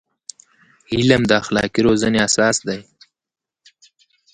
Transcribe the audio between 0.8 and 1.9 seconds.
علم د اخلاقي